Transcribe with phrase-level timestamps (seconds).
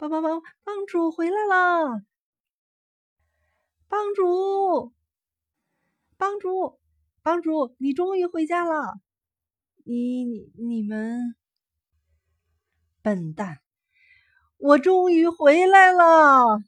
[0.00, 2.02] 帮帮帮帮主回来了。
[3.86, 4.94] 帮主
[6.16, 6.80] 帮主
[7.20, 8.94] 帮主你终于回家了。
[9.84, 11.34] 你你你们
[13.02, 13.60] 笨蛋
[14.56, 16.62] 我终于回来了